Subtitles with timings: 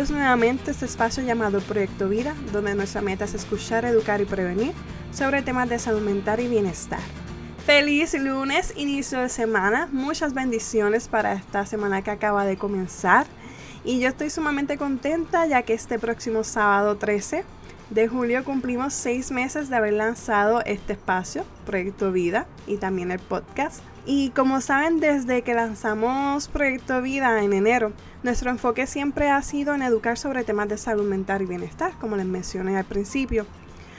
[0.00, 4.24] Bienvenidos nuevamente a este espacio llamado Proyecto Vida, donde nuestra meta es escuchar, educar y
[4.24, 4.72] prevenir
[5.12, 7.00] sobre temas de salud mental y bienestar.
[7.66, 13.26] Feliz lunes, inicio de semana, muchas bendiciones para esta semana que acaba de comenzar.
[13.84, 17.44] Y yo estoy sumamente contenta ya que este próximo sábado 13
[17.90, 23.18] de julio cumplimos seis meses de haber lanzado este espacio, Proyecto Vida, y también el
[23.18, 23.82] podcast.
[24.06, 27.92] Y como saben, desde que lanzamos Proyecto Vida en enero,
[28.22, 32.16] nuestro enfoque siempre ha sido en educar sobre temas de salud mental y bienestar, como
[32.16, 33.46] les mencioné al principio,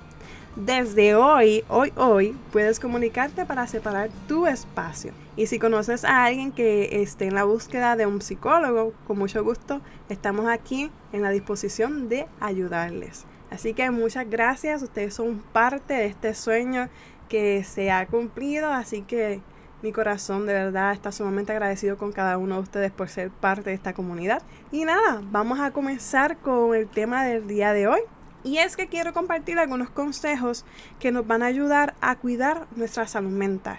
[0.58, 5.14] Desde hoy, hoy, hoy, puedes comunicarte para separar tu espacio.
[5.38, 9.42] Y si conoces a alguien que esté en la búsqueda de un psicólogo, con mucho
[9.42, 13.26] gusto estamos aquí en la disposición de ayudarles.
[13.50, 16.90] Así que muchas gracias, ustedes son parte de este sueño
[17.28, 19.42] que se ha cumplido, así que
[19.84, 23.70] mi corazón de verdad está sumamente agradecido con cada uno de ustedes por ser parte
[23.70, 24.42] de esta comunidad.
[24.72, 28.02] Y nada, vamos a comenzar con el tema del día de hoy.
[28.44, 30.66] Y es que quiero compartir algunos consejos
[31.00, 33.78] que nos van a ayudar a cuidar nuestra salud mental.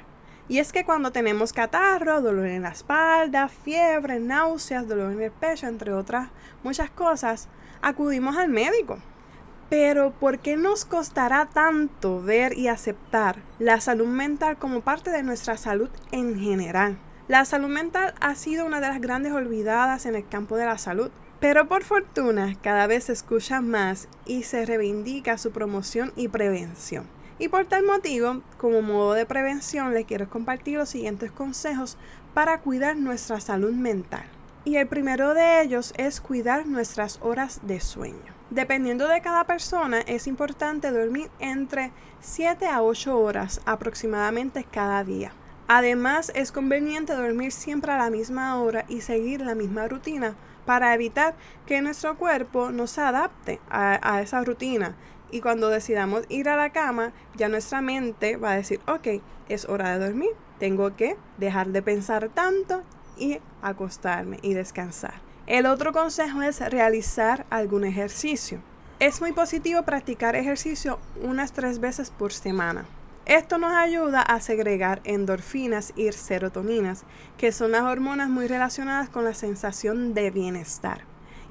[0.48, 5.30] Y es que cuando tenemos catarro, dolor en la espalda, fiebre, náuseas, dolor en el
[5.30, 6.28] pecho, entre otras
[6.62, 7.48] muchas cosas,
[7.82, 8.98] acudimos al médico.
[9.68, 15.22] Pero ¿por qué nos costará tanto ver y aceptar la salud mental como parte de
[15.22, 16.98] nuestra salud en general?
[17.28, 20.78] La salud mental ha sido una de las grandes olvidadas en el campo de la
[20.78, 26.28] salud pero por fortuna cada vez se escucha más y se reivindica su promoción y
[26.28, 27.06] prevención.
[27.38, 31.96] Y por tal motivo, como modo de prevención, les quiero compartir los siguientes consejos
[32.34, 34.24] para cuidar nuestra salud mental.
[34.64, 38.37] Y el primero de ellos es cuidar nuestras horas de sueño.
[38.50, 45.32] Dependiendo de cada persona, es importante dormir entre 7 a 8 horas aproximadamente cada día.
[45.66, 50.94] Además, es conveniente dormir siempre a la misma hora y seguir la misma rutina para
[50.94, 51.34] evitar
[51.66, 54.96] que nuestro cuerpo no se adapte a, esa rutina.
[55.30, 59.68] Y cuando decidamos ir a la cama, ya nuestra mente va a decir, ok, es
[59.68, 62.82] hora de dormir, tengo que dejar de pensar tanto
[63.18, 65.27] y acostarme y descansar.
[65.48, 68.60] El otro consejo es realizar algún ejercicio.
[69.00, 72.84] Es muy positivo practicar ejercicio unas tres veces por semana.
[73.24, 77.04] Esto nos ayuda a segregar endorfinas y serotoninas,
[77.38, 81.04] que son las hormonas muy relacionadas con la sensación de bienestar.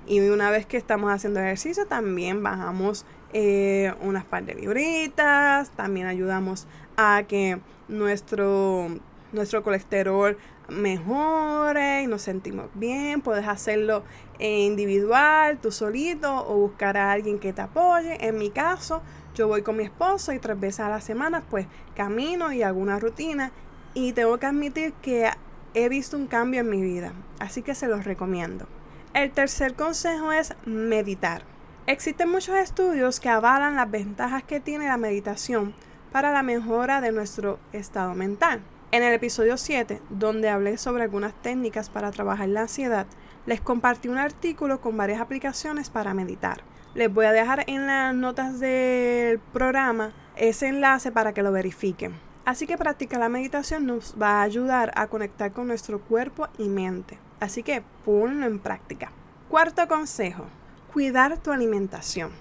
[0.05, 3.03] Y una vez que estamos haciendo ejercicio, también bajamos
[3.33, 8.89] eh, unas par de libritas, también ayudamos a que nuestro,
[9.31, 10.37] nuestro colesterol
[10.69, 13.21] mejore y nos sentimos bien.
[13.21, 14.03] Puedes hacerlo
[14.39, 18.25] individual, tú solito, o buscar a alguien que te apoye.
[18.25, 19.01] En mi caso,
[19.35, 22.79] yo voy con mi esposo y tres veces a la semana pues camino y hago
[22.79, 23.51] una rutina
[23.93, 25.29] y tengo que admitir que
[25.73, 28.67] he visto un cambio en mi vida, así que se los recomiendo.
[29.13, 31.43] El tercer consejo es meditar.
[31.85, 35.73] Existen muchos estudios que avalan las ventajas que tiene la meditación
[36.11, 38.61] para la mejora de nuestro estado mental.
[38.89, 43.05] En el episodio 7, donde hablé sobre algunas técnicas para trabajar la ansiedad,
[43.45, 46.61] les compartí un artículo con varias aplicaciones para meditar.
[46.93, 52.13] Les voy a dejar en las notas del programa ese enlace para que lo verifiquen.
[52.45, 56.69] Así que practicar la meditación nos va a ayudar a conectar con nuestro cuerpo y
[56.69, 57.19] mente.
[57.41, 59.11] Así que ponlo en práctica.
[59.49, 60.45] Cuarto consejo,
[60.93, 62.31] cuidar tu alimentación.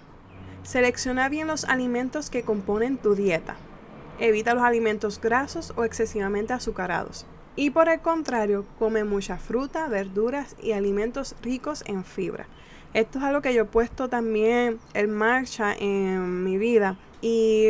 [0.63, 3.57] Selecciona bien los alimentos que componen tu dieta.
[4.19, 7.27] Evita los alimentos grasos o excesivamente azucarados.
[7.55, 12.47] Y por el contrario, come mucha fruta, verduras y alimentos ricos en fibra.
[12.95, 17.67] Esto es algo que yo he puesto también en marcha en mi vida y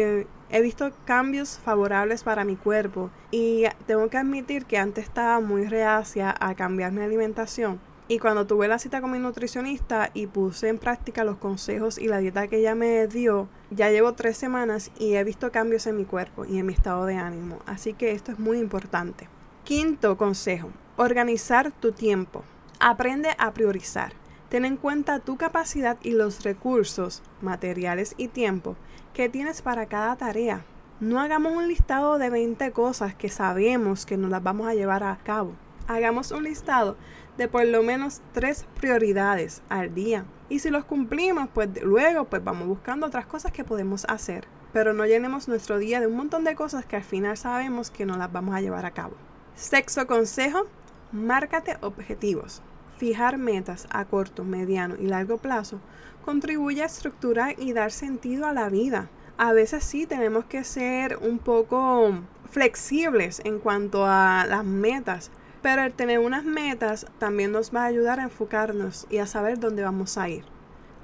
[0.51, 5.67] he visto cambios favorables para mi cuerpo y tengo que admitir que antes estaba muy
[5.67, 10.69] reacia a cambiar mi alimentación, Y cuando tuve la cita con mi nutricionista y puse
[10.69, 14.93] en práctica los consejos y la dieta que ella me dio, ya llevo tres semanas
[14.97, 17.59] y he visto cambios en mi cuerpo y en mi estado de ánimo.
[17.67, 19.29] Así que esto es muy importante.
[19.65, 22.45] Quinto consejo, organizar tu tiempo.
[22.79, 24.13] Aprende a priorizar.
[24.51, 28.77] Ten en cuenta tu capacidad y los recursos, materiales y tiempo
[29.15, 30.65] que tienes para cada tarea.
[31.01, 35.03] No hagamos un listado de 20 cosas que sabemos que nos las vamos a llevar
[35.03, 35.55] a cabo.
[35.89, 36.97] Hagamos un listado
[37.37, 40.25] de por lo menos tres prioridades al día.
[40.49, 44.47] Y si los cumplimos, pues luego pues vamos buscando otras cosas que podemos hacer.
[44.73, 48.07] Pero no llenemos nuestro día de un montón de cosas que al final sabemos que
[48.07, 49.15] no las vamos a llevar a cabo.
[49.55, 50.67] Sexto consejo,
[51.13, 52.63] márcate objetivos.
[52.99, 55.81] Fijar metas a corto, mediano y largo plazo
[56.25, 59.09] contribuye a estructurar y dar sentido a la vida.
[59.39, 62.13] A veces sí tenemos que ser un poco
[62.51, 65.31] flexibles en cuanto a las metas,
[65.67, 69.83] pero tener unas metas también nos va a ayudar a enfocarnos y a saber dónde
[69.83, 70.45] vamos a ir.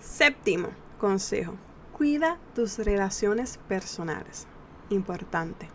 [0.00, 0.68] Séptimo
[1.00, 1.54] consejo,
[1.98, 4.46] cuida tus relaciones personales.
[4.88, 5.68] Importante.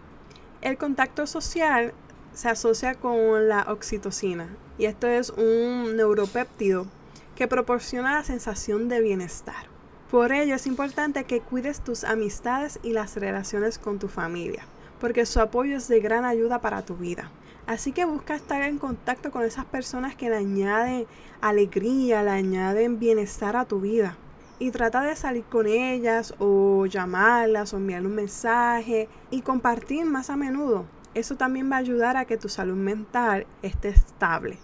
[0.62, 1.94] El contacto social
[2.32, 4.48] se asocia con la oxitocina
[4.78, 6.88] y esto es un neuropéptido
[7.36, 9.66] que proporciona la sensación de bienestar.
[10.10, 14.64] Por ello es importante que cuides tus amistades y las relaciones con tu familia,
[15.02, 17.30] porque su apoyo es de gran ayuda para tu vida.
[17.68, 21.06] Así que busca estar en contacto con esas personas que le añaden
[21.42, 24.16] alegría, le añaden bienestar a tu vida.
[24.58, 30.30] Y trata de salir con ellas o llamarlas o enviarle un mensaje y compartir más
[30.30, 30.86] a menudo.
[31.14, 34.58] Eso también va a ayudar a que tu salud mental esté estable.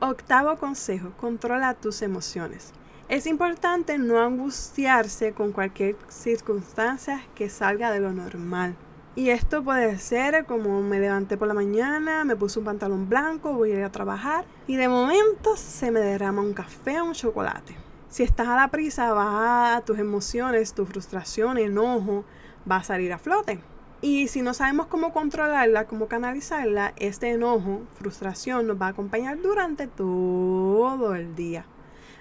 [0.00, 2.72] Octavo consejo, controla tus emociones.
[3.08, 8.76] Es importante no angustiarse con cualquier circunstancia que salga de lo normal.
[9.20, 13.52] Y esto puede ser como me levanté por la mañana, me puse un pantalón blanco,
[13.52, 17.12] voy a ir a trabajar y de momento se me derrama un café o un
[17.12, 17.76] chocolate.
[18.08, 22.24] Si estás a la prisa, va a tus emociones, tu frustración, enojo,
[22.68, 23.60] va a salir a flote.
[24.00, 29.38] Y si no sabemos cómo controlarla, cómo canalizarla, este enojo, frustración nos va a acompañar
[29.42, 31.66] durante todo el día.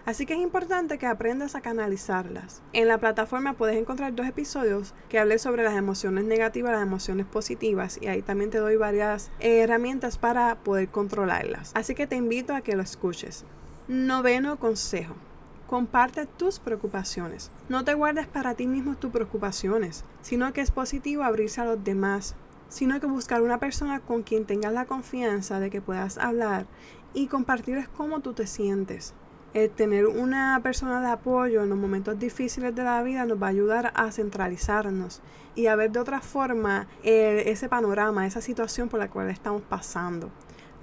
[0.10, 2.64] Así que es importante que aprendas a canalizarlas.
[2.74, 7.28] En la plataforma puedes encontrar dos episodios que hablé sobre las emociones negativas las emociones
[7.28, 11.74] positivas y ahí también te doy varias herramientas para poder controlarlas.
[11.76, 13.46] Así que te invito a que lo escuches.
[13.88, 15.14] Noveno consejo.
[15.68, 17.52] Comparte tus preocupaciones.
[17.70, 21.84] No te guardes para ti mismo tus preocupaciones, sino que es positivo abrirse a los
[21.84, 22.34] demás,
[22.68, 26.66] sino que buscar una persona con quien tengas la confianza de que puedas hablar
[27.14, 29.14] y compartirles cómo tú te sientes.
[29.54, 33.48] El tener una persona de apoyo en los momentos difíciles de la vida nos va
[33.48, 35.22] a ayudar a centralizarnos
[35.56, 39.63] y a ver de otra forma eh, ese panorama, esa situación por la cual estamos
[39.63, 40.30] pasando.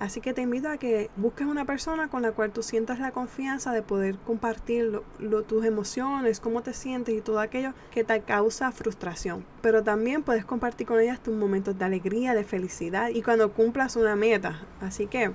[0.00, 3.12] Así que te invito a que busques una persona con la cual tú sientas la
[3.12, 5.00] confianza de poder compartir
[5.46, 9.44] tus emociones, cómo te sientes y todo aquello que te causa frustración.
[9.62, 13.94] Pero también puedes compartir con ellas tus momentos de alegría, de felicidad y cuando cumplas
[13.94, 14.60] una meta.
[14.82, 15.30] Así que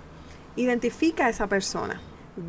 [0.57, 1.99] identifica a esa persona.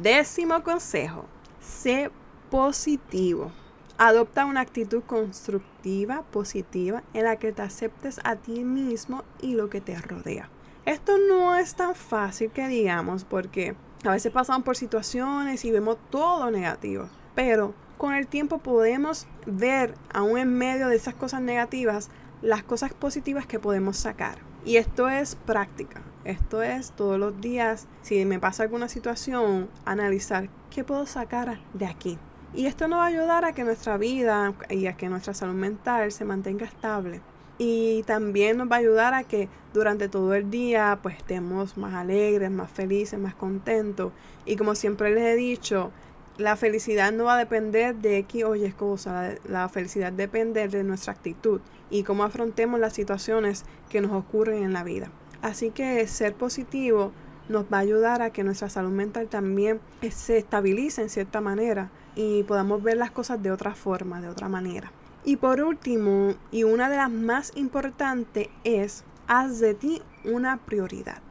[0.01, 1.27] Décimo consejo,
[1.61, 2.11] sé
[2.51, 3.53] positivo.
[3.99, 9.69] Adopta una actitud constructiva, positiva, en la que te aceptes a ti mismo y lo
[9.69, 10.49] que te rodea.
[10.87, 15.99] Esto no es tan fácil que digamos porque a veces pasamos por situaciones y vemos
[16.09, 22.09] todo negativo, pero con el tiempo podemos ver, aún en medio de esas cosas negativas,
[22.41, 24.39] las cosas positivas que podemos sacar.
[24.65, 26.01] Y esto es práctica.
[26.25, 31.87] Esto es todos los días, si me pasa alguna situación, analizar qué puedo sacar de
[31.87, 32.19] aquí.
[32.55, 35.55] Y esto nos va a ayudar a que nuestra vida y a que nuestra salud
[35.55, 37.21] mental se mantenga estable
[37.59, 41.95] y también nos va a ayudar a que durante todo el día pues estemos más
[41.95, 44.13] alegres, más felices, más contentos
[44.45, 45.93] y como siempre les he dicho,
[46.39, 50.83] la felicidad no va a depender de X o Y cosa, la felicidad depende de
[50.83, 51.61] nuestra actitud
[51.91, 55.11] y cómo afrontemos las situaciones que nos ocurren en la vida.
[55.43, 57.13] Así que ser positivo
[57.49, 59.81] nos va a ayudar a que nuestra salud mental también
[60.11, 64.49] se estabilice en cierta manera y podamos ver las cosas de otra forma, de otra
[64.49, 64.93] manera.
[65.25, 71.23] Y por último, y una de las más importantes es, haz de ti una prioridad.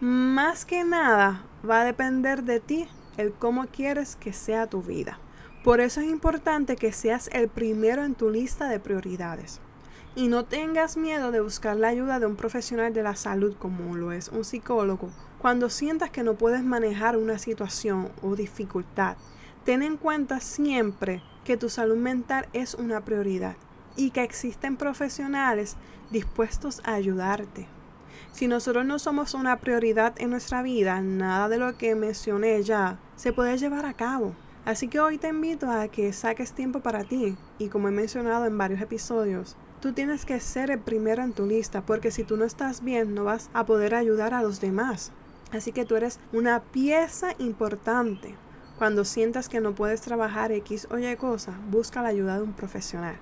[0.00, 5.18] Más que nada va a depender de ti el cómo quieres que sea tu vida.
[5.62, 9.60] Por eso es importante que seas el primero en tu lista de prioridades.
[10.16, 13.96] Y no tengas miedo de buscar la ayuda de un profesional de la salud como
[13.96, 19.16] lo es un psicólogo cuando sientas que no puedes manejar una situación o dificultad.
[19.64, 23.56] Ten en cuenta siempre que tu salud mental es una prioridad
[23.96, 25.76] y que existen profesionales
[26.10, 27.68] dispuestos a ayudarte.
[28.32, 32.98] Si nosotros no somos una prioridad en nuestra vida, nada de lo que mencioné ya
[33.16, 34.34] se puede llevar a cabo.
[34.64, 38.44] Así que hoy te invito a que saques tiempo para ti y como he mencionado
[38.44, 42.36] en varios episodios, tú tienes que ser el primero en tu lista porque si tú
[42.36, 45.12] no estás bien no vas a poder ayudar a los demás.
[45.52, 48.34] Así que tú eres una pieza importante.
[48.78, 52.52] Cuando sientas que no puedes trabajar X o Y cosa, busca la ayuda de un
[52.52, 53.16] profesional.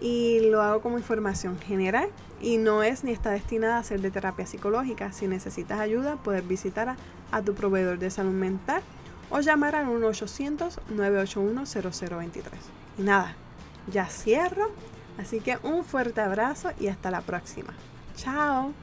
[0.00, 2.10] y lo hago como información general
[2.40, 5.12] y no es ni está destinada a ser de terapia psicológica.
[5.12, 6.96] Si necesitas ayuda, puedes visitar
[7.32, 8.82] a, tu proveedor de salud mental
[9.30, 12.42] o llamar al 1-800-981-0023.
[12.98, 13.34] Y nada,
[13.90, 14.70] ya cierro.
[15.18, 17.72] Así que un fuerte abrazo y hasta la próxima.
[18.16, 18.74] Chao.